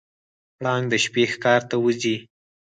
پړانګ 0.57 0.85
د 0.91 0.93
شپې 1.03 1.23
ښکار 1.31 1.61
ته 1.69 1.75
وځي. 1.83 2.15